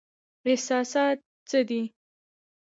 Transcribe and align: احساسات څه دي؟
احساسات 0.49 1.17
څه 1.49 1.59
دي؟ 1.69 1.81